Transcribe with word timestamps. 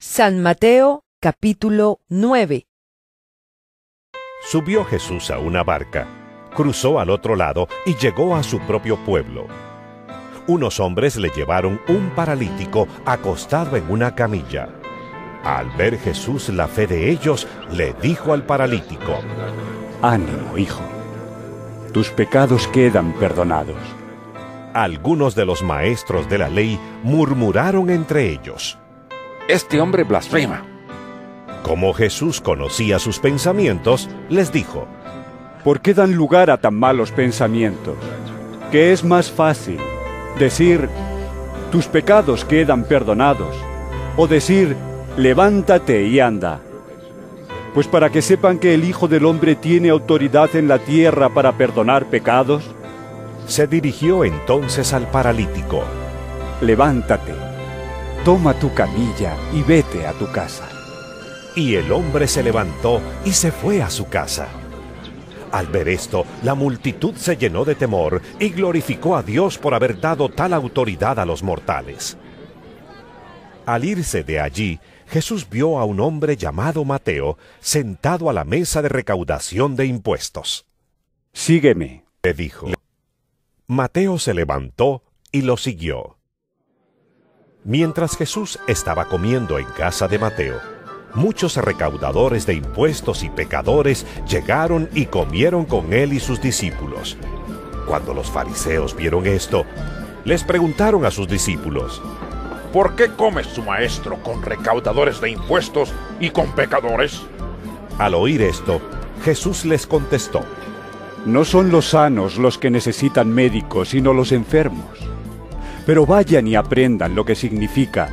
San 0.00 0.40
Mateo 0.40 1.02
capítulo 1.20 1.98
9 2.08 2.68
Subió 4.48 4.84
Jesús 4.84 5.28
a 5.32 5.40
una 5.40 5.64
barca, 5.64 6.06
cruzó 6.54 7.00
al 7.00 7.10
otro 7.10 7.34
lado 7.34 7.66
y 7.84 7.96
llegó 7.96 8.36
a 8.36 8.44
su 8.44 8.60
propio 8.60 9.04
pueblo. 9.04 9.48
Unos 10.46 10.78
hombres 10.78 11.16
le 11.16 11.30
llevaron 11.30 11.80
un 11.88 12.10
paralítico 12.10 12.86
acostado 13.04 13.76
en 13.76 13.90
una 13.90 14.14
camilla. 14.14 14.68
Al 15.42 15.68
ver 15.70 15.98
Jesús 15.98 16.48
la 16.50 16.68
fe 16.68 16.86
de 16.86 17.10
ellos, 17.10 17.48
le 17.72 17.92
dijo 17.94 18.32
al 18.32 18.46
paralítico, 18.46 19.18
Ánimo, 20.00 20.56
hijo. 20.56 20.84
Tus 21.92 22.10
pecados 22.10 22.68
quedan 22.68 23.14
perdonados. 23.14 23.82
Algunos 24.74 25.34
de 25.34 25.44
los 25.44 25.64
maestros 25.64 26.28
de 26.28 26.38
la 26.38 26.48
ley 26.48 26.78
murmuraron 27.02 27.90
entre 27.90 28.30
ellos. 28.30 28.78
Este 29.48 29.80
hombre 29.80 30.04
blasfema. 30.04 30.62
Como 31.62 31.94
Jesús 31.94 32.42
conocía 32.42 32.98
sus 32.98 33.18
pensamientos, 33.18 34.10
les 34.28 34.52
dijo, 34.52 34.86
¿Por 35.64 35.80
qué 35.80 35.94
dan 35.94 36.12
lugar 36.12 36.50
a 36.50 36.58
tan 36.60 36.74
malos 36.74 37.12
pensamientos? 37.12 37.96
Que 38.70 38.92
es 38.92 39.04
más 39.04 39.30
fácil 39.30 39.78
decir, 40.38 40.90
tus 41.72 41.86
pecados 41.86 42.44
quedan 42.44 42.84
perdonados, 42.84 43.56
o 44.18 44.26
decir, 44.26 44.76
levántate 45.16 46.02
y 46.02 46.20
anda. 46.20 46.60
Pues 47.72 47.86
para 47.88 48.10
que 48.10 48.20
sepan 48.20 48.58
que 48.58 48.74
el 48.74 48.84
Hijo 48.84 49.08
del 49.08 49.24
Hombre 49.24 49.54
tiene 49.56 49.88
autoridad 49.88 50.54
en 50.56 50.68
la 50.68 50.78
tierra 50.78 51.30
para 51.30 51.52
perdonar 51.52 52.04
pecados, 52.04 52.64
se 53.46 53.66
dirigió 53.66 54.24
entonces 54.24 54.92
al 54.92 55.10
paralítico. 55.10 55.84
levántate, 56.60 57.47
toma 58.24 58.54
tu 58.54 58.72
camilla 58.74 59.36
y 59.52 59.62
vete 59.62 60.06
a 60.06 60.12
tu 60.12 60.30
casa. 60.30 60.68
Y 61.54 61.74
el 61.74 61.92
hombre 61.92 62.28
se 62.28 62.42
levantó 62.42 63.00
y 63.24 63.32
se 63.32 63.50
fue 63.50 63.82
a 63.82 63.90
su 63.90 64.08
casa. 64.08 64.48
Al 65.50 65.66
ver 65.66 65.88
esto, 65.88 66.26
la 66.42 66.54
multitud 66.54 67.14
se 67.14 67.36
llenó 67.36 67.64
de 67.64 67.74
temor 67.74 68.20
y 68.38 68.50
glorificó 68.50 69.16
a 69.16 69.22
Dios 69.22 69.58
por 69.58 69.74
haber 69.74 70.00
dado 70.00 70.28
tal 70.28 70.52
autoridad 70.52 71.18
a 71.18 71.24
los 71.24 71.42
mortales. 71.42 72.18
Al 73.64 73.84
irse 73.84 74.24
de 74.24 74.40
allí, 74.40 74.78
Jesús 75.06 75.48
vio 75.48 75.78
a 75.78 75.84
un 75.84 76.00
hombre 76.00 76.36
llamado 76.36 76.84
Mateo 76.84 77.38
sentado 77.60 78.28
a 78.28 78.32
la 78.32 78.44
mesa 78.44 78.82
de 78.82 78.88
recaudación 78.88 79.74
de 79.74 79.86
impuestos. 79.86 80.66
Sígueme. 81.32 82.04
Le 82.22 82.34
dijo. 82.34 82.68
Mateo 83.66 84.18
se 84.18 84.34
levantó 84.34 85.02
y 85.32 85.42
lo 85.42 85.56
siguió. 85.56 86.17
Mientras 87.68 88.16
Jesús 88.16 88.58
estaba 88.66 89.04
comiendo 89.04 89.58
en 89.58 89.66
casa 89.66 90.08
de 90.08 90.18
Mateo, 90.18 90.58
muchos 91.12 91.54
recaudadores 91.58 92.46
de 92.46 92.54
impuestos 92.54 93.22
y 93.22 93.28
pecadores 93.28 94.06
llegaron 94.26 94.88
y 94.94 95.04
comieron 95.04 95.66
con 95.66 95.92
él 95.92 96.14
y 96.14 96.18
sus 96.18 96.40
discípulos. 96.40 97.18
Cuando 97.86 98.14
los 98.14 98.30
fariseos 98.30 98.96
vieron 98.96 99.26
esto, 99.26 99.66
les 100.24 100.44
preguntaron 100.44 101.04
a 101.04 101.10
sus 101.10 101.28
discípulos, 101.28 102.00
¿Por 102.72 102.96
qué 102.96 103.10
come 103.12 103.44
su 103.44 103.62
maestro 103.62 104.16
con 104.22 104.40
recaudadores 104.40 105.20
de 105.20 105.32
impuestos 105.32 105.92
y 106.20 106.30
con 106.30 106.50
pecadores? 106.54 107.20
Al 107.98 108.14
oír 108.14 108.40
esto, 108.40 108.80
Jesús 109.22 109.66
les 109.66 109.86
contestó, 109.86 110.40
No 111.26 111.44
son 111.44 111.70
los 111.70 111.90
sanos 111.90 112.38
los 112.38 112.56
que 112.56 112.70
necesitan 112.70 113.28
médicos, 113.28 113.90
sino 113.90 114.14
los 114.14 114.32
enfermos. 114.32 115.07
Pero 115.88 116.04
vayan 116.04 116.46
y 116.46 116.54
aprendan 116.54 117.14
lo 117.14 117.24
que 117.24 117.34
significa. 117.34 118.10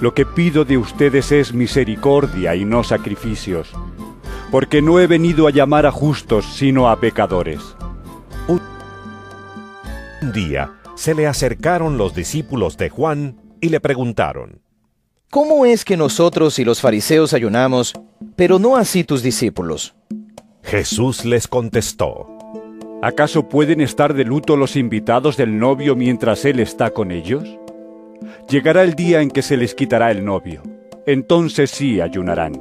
Lo 0.00 0.14
que 0.14 0.26
pido 0.26 0.64
de 0.64 0.76
ustedes 0.76 1.30
es 1.30 1.54
misericordia 1.54 2.56
y 2.56 2.64
no 2.64 2.82
sacrificios, 2.82 3.70
porque 4.50 4.82
no 4.82 4.98
he 4.98 5.06
venido 5.06 5.46
a 5.46 5.52
llamar 5.52 5.86
a 5.86 5.92
justos, 5.92 6.44
sino 6.56 6.90
a 6.90 6.98
pecadores. 6.98 7.60
Un 8.48 8.60
día 10.32 10.72
se 10.96 11.14
le 11.14 11.28
acercaron 11.28 11.98
los 11.98 12.16
discípulos 12.16 12.76
de 12.76 12.90
Juan 12.90 13.40
y 13.60 13.68
le 13.68 13.78
preguntaron, 13.78 14.60
¿Cómo 15.30 15.66
es 15.66 15.84
que 15.84 15.96
nosotros 15.96 16.58
y 16.58 16.64
los 16.64 16.80
fariseos 16.80 17.32
ayunamos, 17.32 17.92
pero 18.34 18.58
no 18.58 18.76
así 18.76 19.04
tus 19.04 19.22
discípulos? 19.22 19.94
Jesús 20.64 21.24
les 21.24 21.46
contestó, 21.46 22.37
¿Acaso 23.00 23.48
pueden 23.48 23.80
estar 23.80 24.12
de 24.12 24.24
luto 24.24 24.56
los 24.56 24.74
invitados 24.74 25.36
del 25.36 25.56
novio 25.56 25.94
mientras 25.94 26.44
él 26.44 26.58
está 26.58 26.90
con 26.90 27.12
ellos? 27.12 27.44
Llegará 28.48 28.82
el 28.82 28.94
día 28.94 29.22
en 29.22 29.30
que 29.30 29.42
se 29.42 29.56
les 29.56 29.76
quitará 29.76 30.10
el 30.10 30.24
novio. 30.24 30.62
Entonces 31.06 31.70
sí 31.70 32.00
ayunarán. 32.00 32.60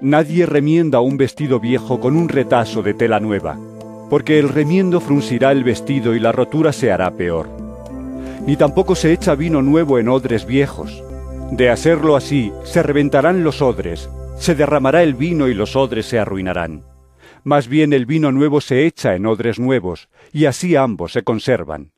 Nadie 0.00 0.44
remienda 0.44 0.98
un 0.98 1.16
vestido 1.16 1.60
viejo 1.60 2.00
con 2.00 2.16
un 2.16 2.28
retazo 2.28 2.82
de 2.82 2.94
tela 2.94 3.20
nueva, 3.20 3.56
porque 4.10 4.40
el 4.40 4.48
remiendo 4.48 5.00
fruncirá 5.00 5.52
el 5.52 5.62
vestido 5.62 6.16
y 6.16 6.18
la 6.18 6.32
rotura 6.32 6.72
se 6.72 6.90
hará 6.90 7.12
peor. 7.12 7.48
Ni 8.44 8.56
tampoco 8.56 8.96
se 8.96 9.12
echa 9.12 9.36
vino 9.36 9.62
nuevo 9.62 10.00
en 10.00 10.08
odres 10.08 10.46
viejos. 10.46 11.00
De 11.52 11.70
hacerlo 11.70 12.16
así, 12.16 12.52
se 12.64 12.82
reventarán 12.82 13.44
los 13.44 13.62
odres, 13.62 14.10
se 14.36 14.56
derramará 14.56 15.04
el 15.04 15.14
vino 15.14 15.46
y 15.46 15.54
los 15.54 15.76
odres 15.76 16.06
se 16.06 16.18
arruinarán. 16.18 16.87
Más 17.48 17.66
bien 17.66 17.94
el 17.94 18.04
vino 18.04 18.30
nuevo 18.30 18.60
se 18.60 18.84
echa 18.84 19.14
en 19.14 19.24
odres 19.24 19.58
nuevos, 19.58 20.10
y 20.34 20.44
así 20.44 20.76
ambos 20.76 21.12
se 21.12 21.22
conservan. 21.22 21.92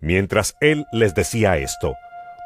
Mientras 0.00 0.56
él 0.62 0.86
les 0.92 1.14
decía 1.14 1.58
esto, 1.58 1.92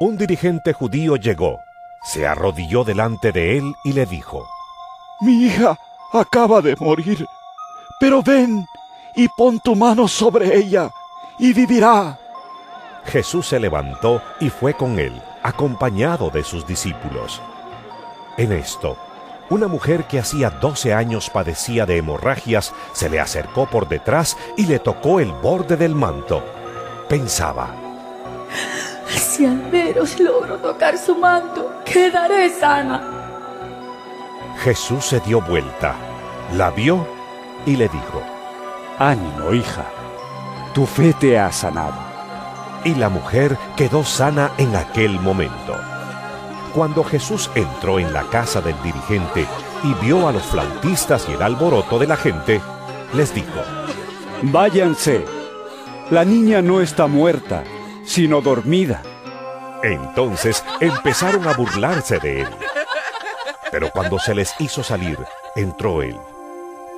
un 0.00 0.18
dirigente 0.18 0.72
judío 0.72 1.14
llegó, 1.14 1.60
se 2.02 2.26
arrodilló 2.26 2.82
delante 2.82 3.30
de 3.30 3.58
él 3.58 3.72
y 3.84 3.92
le 3.92 4.06
dijo, 4.06 4.44
Mi 5.20 5.44
hija 5.44 5.78
acaba 6.12 6.60
de 6.60 6.74
morir, 6.80 7.24
pero 8.00 8.24
ven 8.24 8.66
y 9.14 9.28
pon 9.28 9.60
tu 9.60 9.76
mano 9.76 10.08
sobre 10.08 10.56
ella 10.56 10.90
y 11.38 11.52
vivirá. 11.52 12.18
Jesús 13.04 13.46
se 13.46 13.60
levantó 13.60 14.20
y 14.40 14.50
fue 14.50 14.74
con 14.74 14.98
él, 14.98 15.12
acompañado 15.44 16.28
de 16.30 16.42
sus 16.42 16.66
discípulos. 16.66 17.40
En 18.36 18.50
esto, 18.50 18.96
una 19.52 19.68
mujer 19.68 20.04
que 20.04 20.18
hacía 20.18 20.48
doce 20.48 20.94
años 20.94 21.28
padecía 21.28 21.84
de 21.84 21.98
hemorragias 21.98 22.72
se 22.92 23.10
le 23.10 23.20
acercó 23.20 23.66
por 23.66 23.86
detrás 23.86 24.36
y 24.56 24.64
le 24.64 24.78
tocó 24.78 25.20
el 25.20 25.30
borde 25.30 25.76
del 25.76 25.94
manto. 25.94 26.42
Pensaba, 27.06 27.68
Si 29.08 29.44
al 29.44 29.70
menos 29.70 30.18
logro 30.18 30.56
tocar 30.56 30.96
su 30.96 31.14
manto, 31.16 31.70
quedaré 31.84 32.48
sana. 32.48 33.02
Jesús 34.64 35.04
se 35.04 35.20
dio 35.20 35.42
vuelta, 35.42 35.96
la 36.54 36.70
vio 36.70 37.06
y 37.66 37.76
le 37.76 37.88
dijo, 37.88 38.22
Ánimo, 38.98 39.52
hija, 39.52 39.84
tu 40.72 40.86
fe 40.86 41.12
te 41.20 41.38
ha 41.38 41.52
sanado. 41.52 42.10
y 42.84 42.94
la 42.96 43.08
mujer 43.10 43.56
quedó 43.76 44.02
sana 44.02 44.50
en 44.58 44.74
aquel 44.74 45.20
momento. 45.20 45.76
Cuando 46.74 47.04
Jesús 47.04 47.50
entró 47.54 47.98
en 47.98 48.12
la 48.12 48.22
casa 48.24 48.62
del 48.62 48.80
dirigente 48.82 49.46
y 49.84 49.92
vio 50.04 50.26
a 50.26 50.32
los 50.32 50.42
flautistas 50.44 51.28
y 51.28 51.32
el 51.32 51.42
alboroto 51.42 51.98
de 51.98 52.06
la 52.06 52.16
gente, 52.16 52.60
les 53.12 53.34
dijo, 53.34 53.60
Váyanse. 54.42 55.24
La 56.10 56.24
niña 56.24 56.62
no 56.62 56.80
está 56.80 57.06
muerta, 57.06 57.62
sino 58.04 58.40
dormida. 58.40 59.02
Entonces 59.82 60.64
empezaron 60.80 61.46
a 61.46 61.54
burlarse 61.54 62.18
de 62.18 62.42
él. 62.42 62.48
Pero 63.70 63.90
cuando 63.90 64.18
se 64.18 64.34
les 64.34 64.54
hizo 64.58 64.82
salir, 64.82 65.18
entró 65.54 66.02
él. 66.02 66.18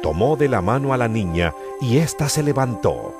Tomó 0.02 0.36
de 0.36 0.48
la 0.48 0.60
mano 0.60 0.92
a 0.92 0.96
la 0.96 1.08
niña 1.08 1.52
y 1.80 1.98
ésta 1.98 2.28
se 2.28 2.42
levantó. 2.42 3.14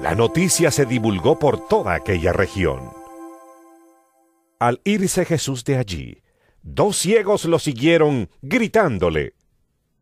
La 0.00 0.14
noticia 0.14 0.70
se 0.70 0.86
divulgó 0.86 1.38
por 1.38 1.58
toda 1.58 1.94
aquella 1.94 2.32
región. 2.32 2.99
Al 4.60 4.80
irse 4.84 5.24
Jesús 5.24 5.64
de 5.64 5.78
allí, 5.78 6.22
dos 6.62 6.98
ciegos 6.98 7.46
lo 7.46 7.58
siguieron 7.58 8.28
gritándole, 8.42 9.34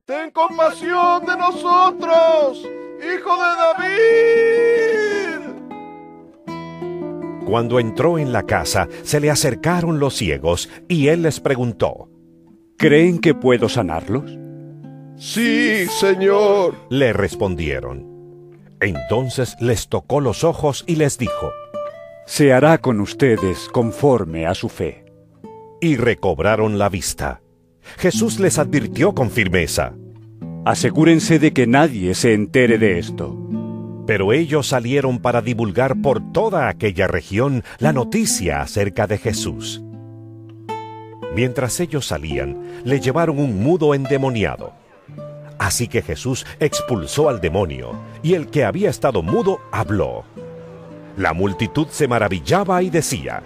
Ten 0.04 0.30
compasión 0.32 1.24
de 1.26 1.36
nosotros, 1.36 2.66
hijo 2.98 3.36
de 3.36 3.50
David. 3.60 4.24
Cuando 7.46 7.78
entró 7.78 8.18
en 8.18 8.32
la 8.32 8.42
casa, 8.44 8.88
se 9.02 9.20
le 9.20 9.30
acercaron 9.30 10.00
los 10.00 10.14
ciegos 10.16 10.68
y 10.88 11.08
él 11.08 11.22
les 11.22 11.40
preguntó. 11.40 12.08
¿Creen 12.78 13.20
que 13.20 13.34
puedo 13.34 13.68
sanarlos? 13.68 14.24
Sí, 15.16 15.86
Señor. 16.00 16.74
Le 16.88 17.12
respondieron. 17.12 18.56
Entonces 18.80 19.56
les 19.60 19.88
tocó 19.88 20.20
los 20.20 20.42
ojos 20.42 20.84
y 20.86 20.96
les 20.96 21.18
dijo, 21.18 21.52
Se 22.30 22.52
hará 22.52 22.76
con 22.76 23.00
ustedes 23.00 23.70
conforme 23.72 24.46
a 24.46 24.54
su 24.54 24.68
fe. 24.68 25.06
y 25.80 25.96
recobraron 25.96 26.76
la 26.76 26.90
vista. 26.90 27.40
Jesús 27.96 28.38
les 28.38 28.58
advirtió 28.58 29.14
con 29.14 29.30
firmeza, 29.30 29.94
Asegúrense 30.66 31.38
de 31.38 31.54
que 31.54 31.66
nadie 31.66 32.14
se 32.14 32.34
entere 32.34 32.76
de 32.76 32.98
esto. 32.98 33.34
pero 34.06 34.34
ellos 34.34 34.68
salieron 34.68 35.20
para 35.20 35.40
divulgar 35.40 36.02
por 36.02 36.32
toda 36.32 36.68
aquella 36.68 37.06
región 37.06 37.62
la 37.78 37.94
noticia 37.94 38.60
acerca 38.60 39.06
de 39.06 39.16
Jesús. 39.16 39.82
Mientras 41.34 41.80
ellos 41.80 42.06
salían, 42.06 42.82
le 42.84 43.00
llevaron 43.00 43.38
un 43.38 43.62
mudo 43.62 43.94
endemoniado. 43.94 44.74
Así 45.58 45.88
que 45.88 46.02
Jesús 46.02 46.44
expulsó 46.60 47.30
al 47.30 47.40
demonio, 47.40 47.92
y 48.22 48.34
el 48.34 48.48
que 48.48 48.64
había 48.64 48.90
estado 48.90 49.22
mudo 49.22 49.60
habló. 49.72 50.24
La 51.18 51.34
multitud 51.34 51.88
se 51.90 52.06
maravillaba 52.06 52.80
y 52.82 52.90
decía, 52.90 53.42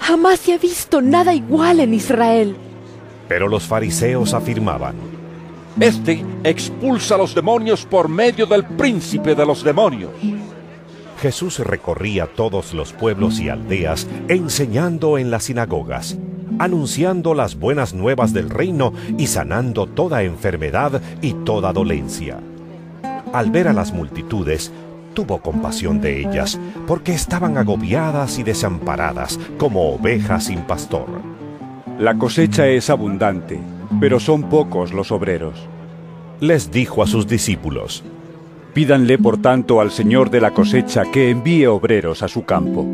Jamás 0.00 0.40
se 0.40 0.54
ha 0.54 0.58
visto 0.58 1.00
nada 1.00 1.32
igual 1.32 1.80
en 1.80 1.94
Israel. 1.94 2.56
pero 3.28 3.46
los 3.46 3.64
fariseos 3.64 4.34
afirmaban, 4.34 4.96
Este 5.78 6.24
expulsa 6.44 7.14
a 7.14 7.18
los 7.18 7.34
demonios 7.34 7.84
por 7.84 8.08
medio 8.08 8.46
del 8.46 8.64
príncipe 8.64 9.34
de 9.36 9.46
los 9.46 9.62
demonios. 9.62 10.10
Jesús 11.20 11.58
recorría 11.60 12.26
todos 12.26 12.74
los 12.74 12.92
pueblos 12.92 13.38
y 13.38 13.48
aldeas 13.48 14.08
enseñando 14.28 15.18
en 15.18 15.30
las 15.30 15.44
sinagogas, 15.44 16.16
anunciando 16.58 17.34
las 17.34 17.56
buenas 17.56 17.94
nuevas 17.94 18.32
del 18.32 18.50
reino 18.50 18.92
y 19.16 19.26
sanando 19.28 19.86
toda 19.86 20.22
enfermedad 20.24 21.00
y 21.22 21.34
toda 21.44 21.72
dolencia. 21.72 22.38
Al 23.32 23.50
ver 23.50 23.68
a 23.68 23.72
las 23.72 23.92
multitudes, 23.92 24.72
tuvo 25.18 25.38
compasión 25.38 26.00
de 26.00 26.20
ellas, 26.20 26.60
porque 26.86 27.12
estaban 27.12 27.58
agobiadas 27.58 28.38
y 28.38 28.44
desamparadas 28.44 29.36
como 29.58 29.90
ovejas 29.90 30.44
sin 30.44 30.60
pastor. 30.60 31.08
La 31.98 32.14
cosecha 32.14 32.68
es 32.68 32.88
abundante, 32.88 33.58
pero 33.98 34.20
son 34.20 34.44
pocos 34.44 34.92
los 34.92 35.10
obreros. 35.10 35.58
Les 36.38 36.70
dijo 36.70 37.02
a 37.02 37.08
sus 37.08 37.26
discípulos, 37.26 38.04
Pídanle 38.74 39.18
por 39.18 39.42
tanto 39.42 39.80
al 39.80 39.90
Señor 39.90 40.30
de 40.30 40.40
la 40.40 40.52
cosecha 40.52 41.02
que 41.10 41.30
envíe 41.30 41.66
obreros 41.66 42.22
a 42.22 42.28
su 42.28 42.44
campo. 42.44 42.86